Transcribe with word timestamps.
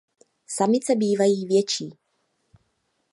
Samice 0.45 0.95
bývají 0.95 1.45
větší.. 1.45 1.97